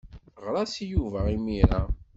[0.43, 1.81] Ɣer-as i Yuba imir-a.